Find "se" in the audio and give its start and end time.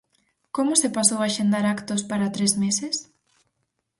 0.81-0.89